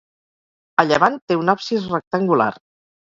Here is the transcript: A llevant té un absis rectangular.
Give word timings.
A 0.83 0.87
llevant 0.87 1.19
té 1.31 1.37
un 1.43 1.53
absis 1.55 1.85
rectangular. 1.93 2.53